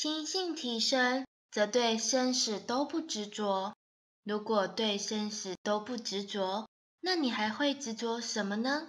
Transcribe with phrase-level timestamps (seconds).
[0.00, 3.74] 心性提升则对生死都不执着。
[4.22, 6.68] 如果对生死都不执着
[7.00, 8.86] 那你还会执着什么呢？